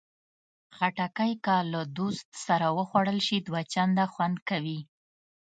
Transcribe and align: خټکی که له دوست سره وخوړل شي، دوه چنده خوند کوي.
خټکی 0.75 1.33
که 1.45 1.55
له 1.71 1.81
دوست 1.97 2.27
سره 2.45 2.67
وخوړل 2.77 3.19
شي، 3.27 3.37
دوه 3.47 3.61
چنده 3.73 4.05
خوند 4.13 4.37
کوي. 4.49 4.79